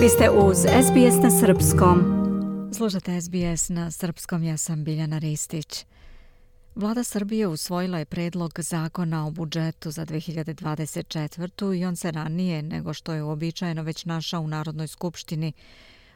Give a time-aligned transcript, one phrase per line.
[0.00, 1.98] Vi ste uz SBS na Srpskom.
[2.74, 5.86] Slušate SBS na Srpskom, ja sam Biljana Ristić.
[6.74, 11.78] Vlada Srbije usvojila je predlog zakona o budžetu za 2024.
[11.78, 15.52] i on se ranije nego što je uobičajeno već našao u Narodnoj skupštini.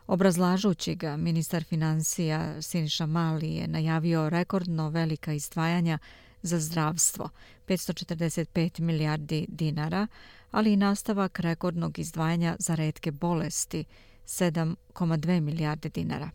[0.07, 5.99] Obrazlažući ga, ministar financija Siniša Mali je najavio rekordno velika izdvajanja
[6.45, 7.29] za zdravstvo,
[7.67, 10.07] 545 milijardi dinara,
[10.51, 13.85] ali i nastavak rekordnog izdvajanja za redke bolesti,
[14.27, 16.31] 7,2 milijarde dinara.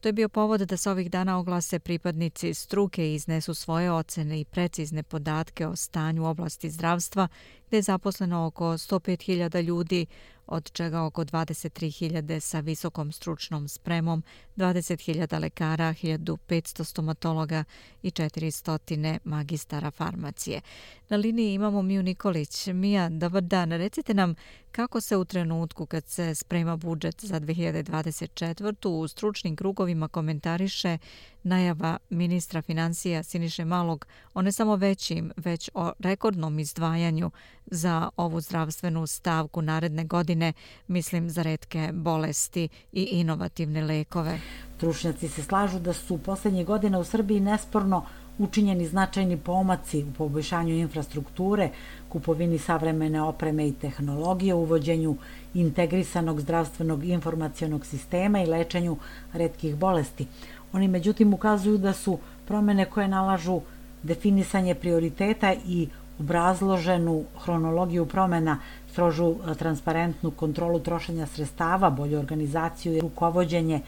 [0.00, 4.40] To je bio povod da se ovih dana oglase pripadnici struke i iznesu svoje ocene
[4.40, 7.28] i precizne podatke o stanju oblasti zdravstva,
[7.68, 10.06] gde je zaposleno oko 105.000 ljudi,
[10.52, 14.22] od čega oko 23.000 sa visokom stručnom spremom,
[14.56, 17.64] 20.000 lekara, 1.500 stomatologa
[18.02, 20.60] i 400 magistara farmacije.
[21.08, 22.66] Na liniji imamo Miju Nikolić.
[22.66, 23.72] Mija, dobar dan.
[23.72, 24.34] Recite nam
[24.72, 28.88] kako se u trenutku kad se sprema budžet za 2024.
[28.88, 30.98] u stručnim krugovima komentariše
[31.42, 37.30] najava ministra financija Siniše Malog o ne samo većim, već o rekordnom izdvajanju
[37.66, 40.52] za ovu zdravstvenu stavku naredne godine,
[40.86, 44.38] mislim za redke bolesti i inovativne lekove.
[44.76, 48.06] Stručnjaci se slažu da su poslednje godine u Srbiji nesporno
[48.38, 51.70] učinjeni značajni pomaci u poboljšanju infrastrukture,
[52.08, 55.16] kupovini savremene opreme i tehnologije, uvođenju
[55.54, 58.96] integrisanog zdravstvenog informacijonog sistema i lečenju
[59.32, 60.26] redkih bolesti.
[60.72, 63.60] Oni međutim ukazuju da su promene koje nalažu
[64.02, 65.88] definisanje prioriteta i
[66.18, 68.58] obrazloženu hronologiju promena,
[68.92, 73.80] strožu e, transparentnu kontrolu trošenja sredstava, bolju organizaciju i rukovođenje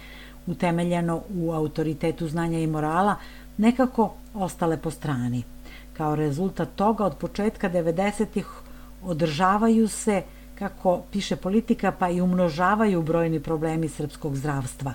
[0.46, 3.16] utemeljeno u autoritetu znanja i morala,
[3.56, 5.42] nekako ostale po strani.
[5.96, 8.46] Kao rezultat toga od početka 90-ih
[9.02, 10.22] održavaju se,
[10.58, 14.94] kako piše politika, pa i umnožavaju brojni problemi srpskog zdravstva.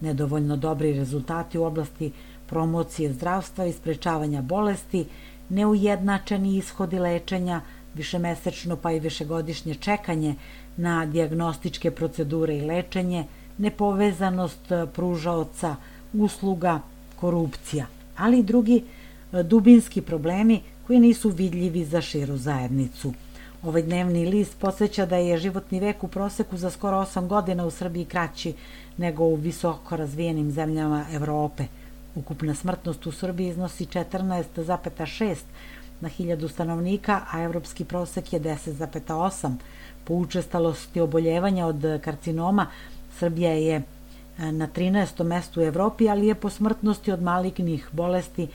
[0.00, 2.12] Nedovoljno dobri rezultati u oblasti
[2.46, 5.04] promocije zdravstva i sprečavanja bolesti,
[5.48, 7.60] neujednačeni ishodi lečenja,
[7.94, 10.34] višemesečno pa i višegodišnje čekanje
[10.76, 13.24] na diagnostičke procedure i lečenje,
[13.58, 15.76] nepovezanost pružaoca,
[16.12, 16.80] usluga,
[17.16, 18.82] korupcija, ali i drugi
[19.32, 23.12] e, dubinski problemi koji nisu vidljivi za širu zajednicu.
[23.62, 27.70] Ovaj dnevni list posveća da je životni vek u proseku za skoro 8 godina u
[27.70, 28.54] Srbiji kraći
[28.96, 31.64] nego u visoko razvijenim zemljama Evrope–
[32.14, 35.36] Ukupna smrtnost u Srbiji iznosi 14,6
[36.00, 39.54] na hiljadu stanovnika, a evropski prosek je 10,8.
[40.04, 42.66] Po učestalosti oboljevanja od karcinoma
[43.18, 45.22] Srbija je e, na 13.
[45.22, 48.48] mestu u Evropi, ali je po smrtnosti od malignih bolesti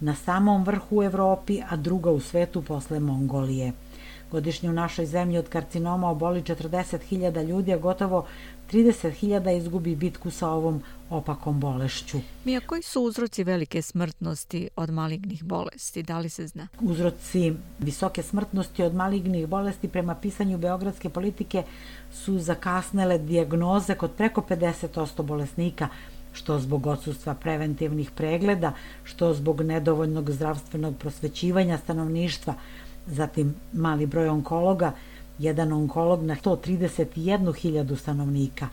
[0.00, 3.72] na samom vrhu u Evropi, a druga u svetu posle Mongolije.
[4.32, 8.26] Godišnje u našoj zemlji od karcinoma oboli 40.000 ljudi, a gotovo
[8.72, 12.18] 30.000 izgubi bitku sa ovom opakom bolešću.
[12.44, 16.02] Mija, koji su uzroci velike smrtnosti od malignih bolesti?
[16.02, 16.68] Da li se zna?
[16.80, 21.62] Uzroci visoke smrtnosti od malignih bolesti prema pisanju beogradske politike
[22.12, 25.88] su zakasnele dijagnoze kod preko 50% bolesnika,
[26.32, 28.72] što zbog odsustva preventivnih pregleda,
[29.04, 32.54] što zbog nedovoljnog zdravstvenog prosvećivanja stanovništva,
[33.06, 34.92] zatim mali broj onkologa,
[35.38, 38.68] jedan onkolog na 131.000 stanovnika,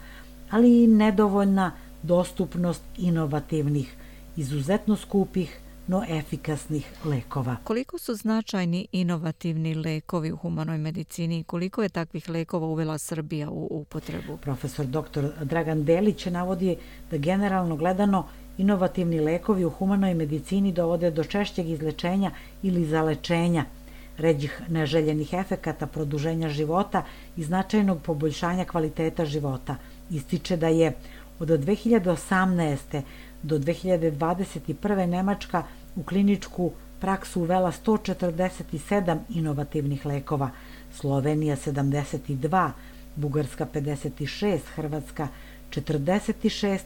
[0.49, 1.71] ali i nedovoljna
[2.03, 3.95] dostupnost inovativnih,
[4.35, 7.55] izuzetno skupih, no efikasnih lekova.
[7.63, 13.49] Koliko su značajni inovativni lekovi u humanoj medicini i koliko je takvih lekova uvela Srbija
[13.49, 14.37] u upotrebu?
[14.37, 15.27] Profesor dr.
[15.43, 16.75] Dragan Delić navodi
[17.11, 18.25] da generalno gledano
[18.57, 22.31] inovativni lekovi u humanoj medicini dovode do češćeg izlečenja
[22.63, 23.65] ili zalečenja–
[24.19, 27.03] ređih neželjenih efekata produženja života
[27.37, 29.75] i značajnog poboljšanja kvaliteta života.
[30.09, 30.93] Ističe da je
[31.39, 33.01] od 2018.
[33.43, 35.05] do 2021.
[35.05, 35.63] Nemačka
[35.95, 40.49] u kliničku praksu uvela 147 inovativnih lekova,
[40.93, 42.71] Slovenija 72,
[43.15, 45.27] Bugarska 56, Hrvatska
[45.71, 46.79] 46,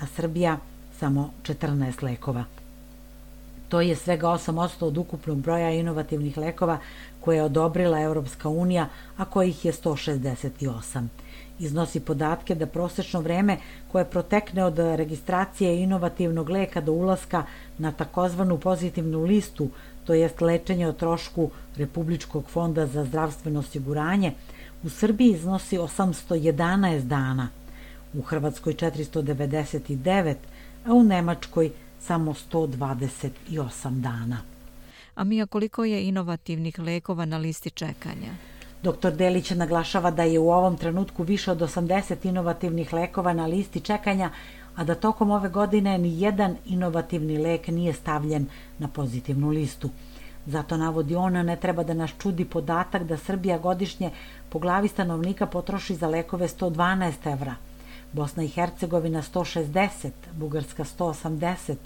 [0.00, 0.58] a Srbija
[0.98, 2.44] samo 14 lekova.
[3.68, 6.78] To je svega 8% od ukupnog broja inovativnih lekova
[7.20, 11.06] koje je odobrila Europska unija, a kojih je 168.
[11.58, 13.56] Iznosi podatke da prosečno vreme
[13.92, 17.44] koje protekne od registracije inovativnog leka do ulaska
[17.78, 19.68] na takozvanu pozitivnu listu,
[20.04, 24.32] to jest lečenje o trošku Republičkog fonda za zdravstveno osiguranje,
[24.82, 27.48] u Srbiji iznosi 811 dana,
[28.14, 30.34] u Hrvatskoj 499,
[30.86, 34.38] a u Nemačkoj samo 128 dana.
[35.14, 38.32] A Mija, koliko je inovativnih lekova na listi čekanja?
[38.82, 39.10] Dr.
[39.10, 44.30] Delić naglašava da je u ovom trenutku više od 80 inovativnih lekova na listi čekanja,
[44.76, 48.46] a da tokom ove godine ni jedan inovativni lek nije stavljen
[48.78, 49.90] na pozitivnu listu.
[50.46, 54.10] Zato navodi ona ne treba da nas čudi podatak da Srbija godišnje
[54.48, 57.54] po glavi stanovnika potroši za lekove 112 evra,
[58.12, 61.76] Bosna i Hercegovina 160, Bugarska 180,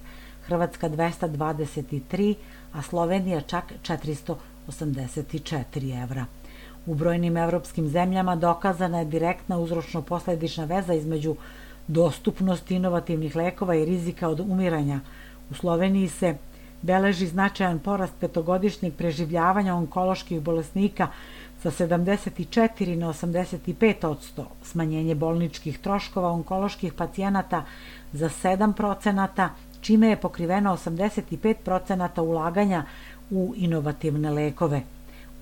[0.46, 2.34] Hrvatska 223,
[2.72, 6.26] a Slovenija čak 484 evra.
[6.86, 11.36] U brojnim evropskim zemljama dokazana je direktna uzročno-posledična veza između
[11.86, 15.00] dostupnosti inovativnih lekova i rizika od umiranja.
[15.50, 16.36] U Sloveniji se
[16.82, 21.08] beleži značajan porast petogodišnjeg preživljavanja onkoloških bolesnika
[21.62, 27.64] sa 74 na 85 odsto, smanjenje bolničkih troškova onkoloških pacijenata
[28.12, 29.50] za 7 procenata,
[29.80, 32.84] čime je pokriveno 85 procenata ulaganja
[33.30, 34.82] u inovativne lekove.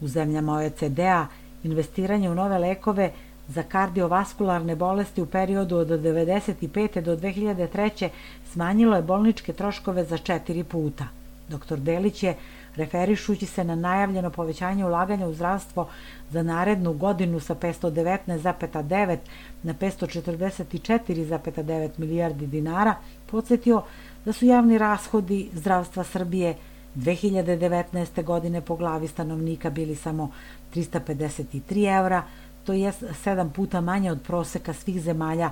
[0.01, 1.27] U zemljama OECD-a
[1.65, 3.11] investiranje u nove lekove
[3.49, 7.01] za kardiovaskularne bolesti u periodu od 1995.
[7.01, 8.09] do 2003.
[8.53, 11.09] smanjilo je bolničke troškove za četiri puta.
[11.49, 11.77] Dr.
[11.77, 12.37] Delić je,
[12.77, 15.89] referišući se na najavljeno povećanje ulaganja u zdravstvo
[16.31, 19.19] za narednu godinu sa 519,9
[19.63, 22.95] na 544,9 milijardi dinara,
[23.27, 23.83] podsjetio
[24.25, 26.57] da su javni rashodi zdravstva Srbije
[26.97, 28.25] 2019.
[28.25, 30.31] godine po glavi stanovnika bili samo
[30.75, 32.23] 353 evra,
[32.65, 35.51] to je sedam puta manje od proseka svih zemalja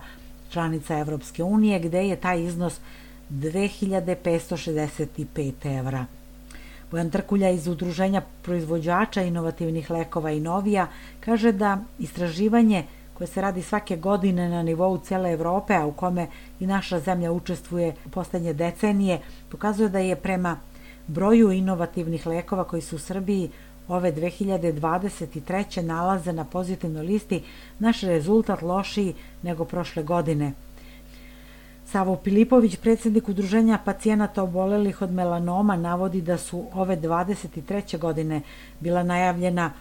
[0.51, 2.81] članica Evropske unije, gde je taj iznos
[3.31, 6.07] 2565 evra.
[6.91, 10.87] Bojan Trkulja iz Udruženja proizvođača inovativnih lekova i novija
[11.21, 16.27] kaže da istraživanje koje se radi svake godine na nivou cele Evrope, a u kome
[16.61, 20.57] i naša zemlja učestvuje poslednje decenije, pokazuje da je prema
[21.07, 23.51] broju inovativnih lekova koji su u Srbiji
[23.89, 25.83] ove 2023.
[25.83, 27.43] nalaze na pozitivnoj listi,
[27.79, 30.53] naš rezultat lošiji nego prošle godine.
[31.93, 37.99] Savo Pilipović, predsednik Udruženja pacijenata obolelih od melanoma, navodi da su ove 23.
[37.99, 38.41] godine
[38.81, 39.73] bila najavljena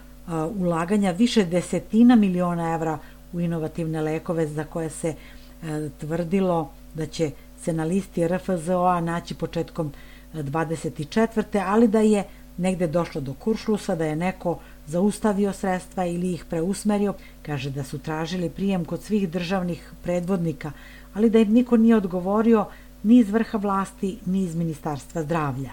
[0.58, 2.98] ulaganja više desetina miliona evra
[3.32, 9.34] u inovativne lekove za koje se e, tvrdilo da će se na listi RFZO-a naći
[9.34, 9.92] početkom
[10.34, 11.62] 24.
[11.66, 12.24] ali da je
[12.56, 17.98] negde došlo do kuršlusa, da je neko zaustavio sredstva ili ih preusmerio, kaže da su
[17.98, 20.72] tražili prijem kod svih državnih predvodnika,
[21.14, 22.66] ali da im niko nije odgovorio
[23.02, 25.70] ni iz vrha vlasti, ni iz Ministarstva zdravlja.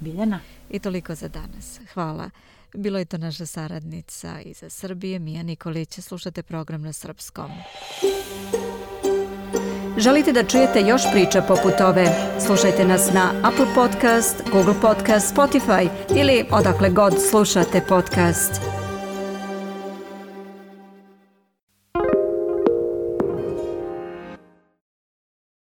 [0.00, 0.40] Biljana?
[0.70, 1.80] I toliko za danas.
[1.94, 2.30] Hvala.
[2.74, 6.00] Bilo je to naša saradnica iz Srbije, Mija Nikolić.
[6.00, 7.50] Slušate program na srpskom.
[9.98, 12.06] Želite da čujete još priča poput ove?
[12.46, 18.75] Slušajte nas na Apple Podcast, Google Podcast, Spotify ili odakle god slušate podcast.